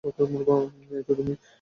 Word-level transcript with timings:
এই 0.03 1.03
তো 1.07 1.11
তুমি। 1.15 1.33